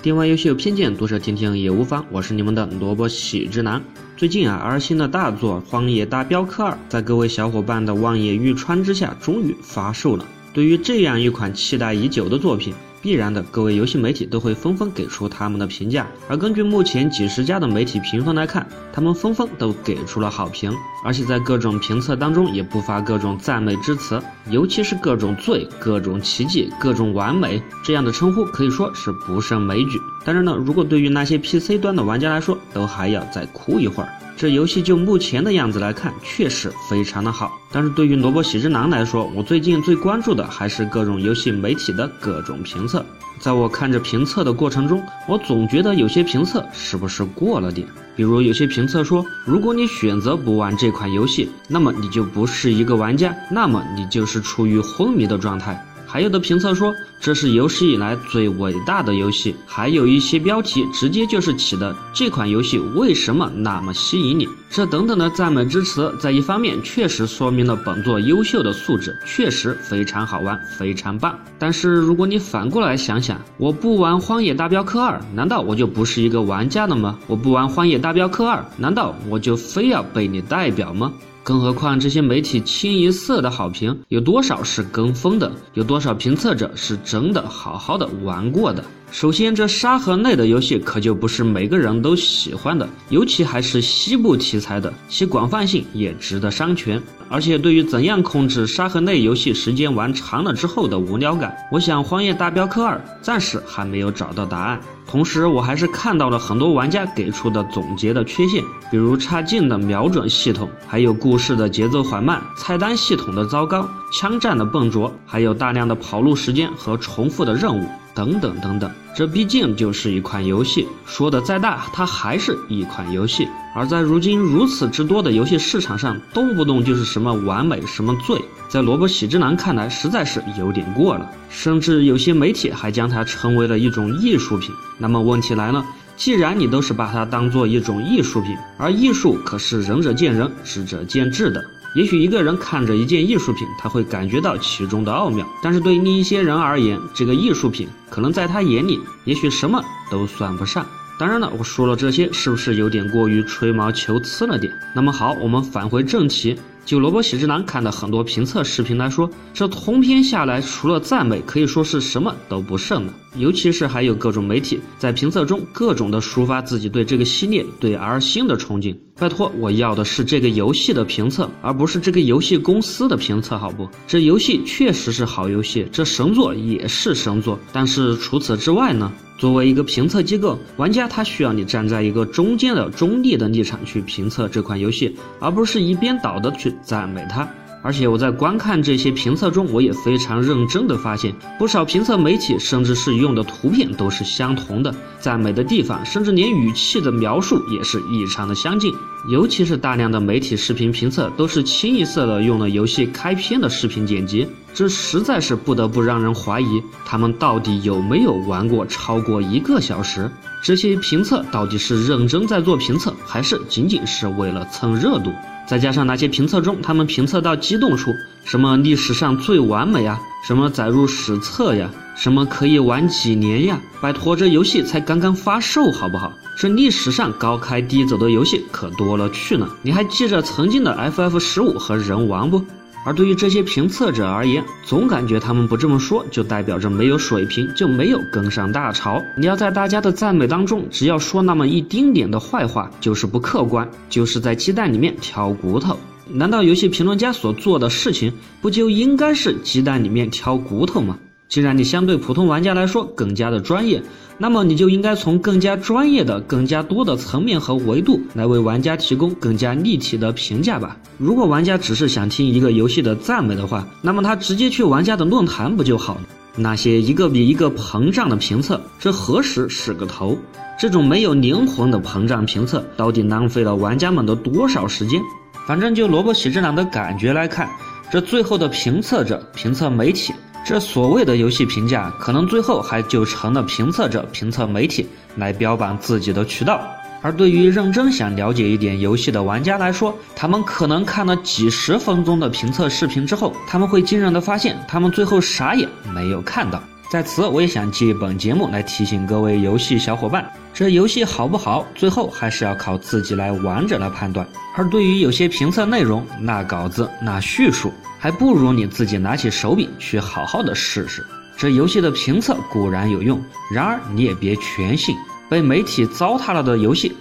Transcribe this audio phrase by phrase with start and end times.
[0.00, 2.06] 电玩游戏有偏见，读者听听也无妨。
[2.12, 3.82] 我是你们的萝卜喜之男。
[4.16, 10.24] 最近啊，R 星的大作《荒野大镖客二》在各位小伙伴的望眼欲穿之下，终于发售了。
[10.54, 16.06] 对于这样一款期待已久的作品，必然的，各位游戏媒体都会纷纷给出他们的评价。
[16.28, 20.72] 而根据目前几十家的媒体评分来看，他们纷纷都给出了好评，
[21.04, 24.20] 而且在各种评测当中也不乏各种赞美之词，
[24.50, 30.00] 尤其是各种最、各种奇迹、各种完美这样的称呼，可以说是不胜枚举。
[30.24, 34.08] 但是呢，如果对于那些 PC 端的玩家来说，都还要再哭一会儿。
[34.38, 37.60] 这游戏就目前的样子来看，确实非常的好。
[37.72, 43.04] 但是对于萝卜喜之郎来说，我最近最关注的还是各种游戏媒体的各种评测。
[43.40, 47.88] 在我看着评测的过程中，我总觉得有些评测是不是过了点？
[48.14, 55.84] 比如有些评测说，如果你选择不玩这款游戏，那么你就不是一个玩家，那么你就是处于昏迷的状态。
[56.08, 64.48] 还有的评测说这是有史以来最伟大的游戏，还有一些标题直接就是起的这款游戏为什么那么吸引你？
[64.70, 71.38] 这等等的赞美之词，在一方面确实说明了本作优秀的素质，确实非常好玩，非常棒。
[71.58, 77.18] 但是如果你反过来想想，我不玩《荒野大镖客二》，难道我就不是一个玩家了吗？
[77.26, 81.12] 我不玩《荒野大镖客二》，难道我就非要被你代表吗？
[81.48, 85.50] 更何况这些媒体清一色的好评，有多少是跟风的？
[85.72, 88.84] 有多少评测者是真的好好的玩过的？
[89.10, 97.00] 首先，这沙盒类的游戏可就不是每个人都喜欢的，尤其还是西部题材的，其广泛性也值得商榷。
[97.30, 104.80] 而且，对于怎样控制沙盒类游戏时间玩长了之后的无聊感，我想《荒野大镖客二》暂时还没有找到答案。
[105.06, 117.86] 同时，我还是看到了很多玩家给出的总结的缺陷，比如差劲的瞄准系统，还有故事的节奏缓慢、菜单系统的糟糕、枪战的笨拙，还有大量的跑路时间和重复的任务。
[118.18, 123.46] 等等等等，这毕竟就是一款游戏，说的再大，它还是一款游戏。
[123.76, 128.36] 而在如今如此之多的游戏市场上，动不动就是什么完美什么罪，
[128.68, 131.30] 在萝卜喜之郎看来，实在是有点过了。
[131.48, 134.74] 甚至有些媒体还将它称为了一种艺术品。
[134.98, 141.64] 那么问题来了，既然你都是把它当做一种艺术品，而艺术可是仁者见仁，智者见智的。
[141.94, 150.86] 也许一个人看着一件艺术品，他会感觉到其中的奥妙，但是对另一些人而言，这个艺术品可能在他眼里，也许什么都算不上。
[151.18, 154.72] 当然了，我说了这些，是不是有点过于吹毛求疵了点？
[154.94, 156.56] 那么好，我们返回正题。
[156.84, 163.12] 就萝卜喜之郎看的很多评测视频来说，这通篇下来，除了赞美，可以说是什么都不剩了。
[163.36, 168.96] 尤其是还有各种媒体在评测中各种的抒发自己对这个系列、对 R 星的憧憬。
[169.18, 173.88] 拜托，我要的是这个游戏的评测，而不是这个游戏公司的评测，好不？
[174.06, 177.58] 这游戏确实是好游戏，这神作也是神作。
[177.72, 179.12] 但是除此之外呢？
[179.36, 187.48] 作为一个评测机构，玩家他需要你站在一个中间的中立的立场去评测这款游戏，而不是一边倒的去赞美它。
[187.88, 198.92] 而且我在观看这些评测中，我也非常认真的发现，不少评测媒体甚至是用的图片都是相同的，赞美的地方甚至连语气的描述也是异常的相近。
[199.30, 210.30] 尤其是大量的媒体视频评测都是清一色的用了游戏开篇的视频剪辑，这实在是不得不让人怀疑他们到底有没有玩过超过一个小时。
[210.62, 215.32] 这些评测到底是认真在做评测，还是仅仅是为了蹭热度？
[215.68, 223.78] 再加上那些评测中，他们评测到激动处，什么历史上最完美啊，什么载入史册呀，什么可以玩几年呀？
[224.00, 226.32] 拜托，这游戏才刚刚发售，好不好？
[226.56, 229.68] 这历史上高开低走的游戏可多了去了。
[229.82, 232.64] 你还记着曾经的 FF 十五和人王不？
[233.04, 239.22] 而对于这些评测者而言，总感觉他们不这么说，就代表着没有水平，就没有跟上大潮。
[239.36, 245.98] 你要在大家的赞美当中，只要说那么一丁点的坏话，就是不客观，就是在鸡蛋里面挑骨头。
[246.30, 251.18] 难道游戏评论家所做的事情，不就应该是鸡蛋里面挑骨头吗？
[251.48, 254.02] 既然你相对普通玩家来说更加的专业，
[254.36, 260.96] 那么你就应该从更加专业的、更加多的层面和维度来为玩家提供更加立体的评价吧。
[261.16, 266.20] 如果玩家只是想听一个游戏的赞美的话，那么他直接去玩家的论坛不就好了？
[266.54, 270.36] 那些一个比一个膨胀的评测，这何时是个头？
[270.78, 275.20] 这种没有灵魂的膨胀评测，到底浪费了玩家们的多少时间？
[275.66, 277.68] 反正就萝卜喜之郎的感觉来看，
[278.10, 280.32] 这最后的评测者、评测媒体。
[280.68, 286.86] 这所谓的游戏评价，可能最后还就成了评测者、评测媒体来标榜自己的渠道。
[287.22, 296.82] 而对于认真想了解一点游戏的玩家来说，他们可能看了几十分钟的评测视频之后，他们会惊人的发现，他们最后啥也没有看到。
[297.10, 304.46] 在此，我也想借本节目来提醒各位游戏小伙伴，这游戏好不好，最后还是要靠自己来完整的判断。
[304.76, 311.24] 而对于有些评测内容，那稿子那叙述，还不如你自己拿起手柄去好好的试试。
[311.56, 313.42] 这游戏的评测固然有用，
[313.72, 315.16] 然而你也别全信，
[315.48, 317.16] 被媒体糟蹋了的游戏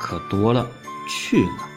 [0.00, 0.66] 可多了
[1.08, 1.67] 去了。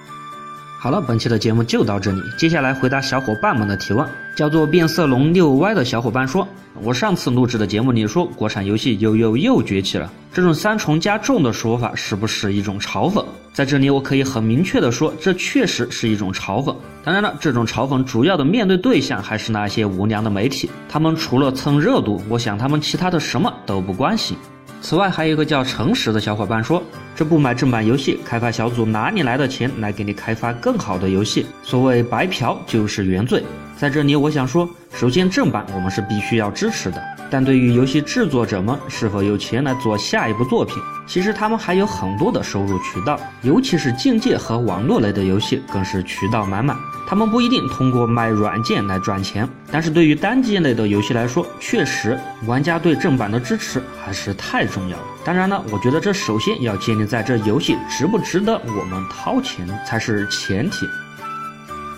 [0.83, 2.19] 好了，本期的节目就到这里。
[2.35, 4.03] 接下来回答小伙伴们的提问，
[4.35, 6.47] 叫做变色龙六 Y 的小伙伴说
[6.81, 13.23] ：“我上次录制的节目里说，国产游戏又又又崛起了，这种三重加重的说法是不是一种嘲讽？”
[13.53, 16.75] 在这里，我可以很明确的说，这确实是一种嘲讽。
[17.03, 24.35] 当然了，这种嘲讽主要的面对对象还是那些无良的媒体，他们除了蹭热度，我想他们其他的什么都不关心。
[24.81, 26.83] 此外，还有一个叫诚实的小伙伴说
[27.15, 31.45] ：“这不买正版游戏，开发小组哪里来的钱来给你开发更好的游戏？
[31.61, 33.43] 所谓白嫖就是原罪。”
[33.81, 46.77] 在这里，我想说，首先正版我们是必须要支持的，但对于游戏制作者们是否有钱来做下一部作品，其实他们还有很多的收入渠道，尤其是竞技和网络类的游戏更是渠道满满。
[47.07, 55.03] 他们不一定通过卖软件来赚钱，但是对于单机类的游戏来说，确实玩家对正版的支持还是太重要了。
[55.25, 60.85] 当然了，我觉得这首先要建立在这游戏值不值得我们掏钱才是前提。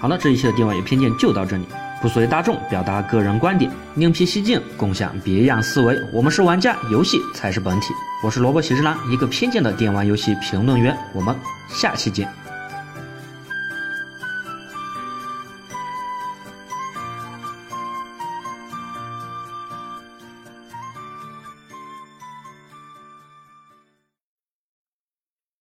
[0.03, 1.65] 好了，这一期的电玩与偏见就到这里，
[2.01, 5.97] 不随大众，表达个人观点，另辟蹊径，共享别样思维。
[6.11, 7.94] 我们是玩家，游戏才是本体。
[8.21, 10.94] 我是萝卜喜之郎，一个偏见的电玩游戏评论员。
[11.13, 11.33] 我们
[11.69, 12.27] 下期见。